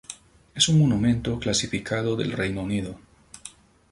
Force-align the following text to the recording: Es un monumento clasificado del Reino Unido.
Es 0.55 0.67
un 0.67 0.79
monumento 0.79 1.37
clasificado 1.37 2.15
del 2.15 2.31
Reino 2.31 2.63
Unido. 2.63 2.97